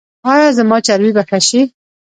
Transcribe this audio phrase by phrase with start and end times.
[0.31, 1.61] ایا زما چربي به ښه شي؟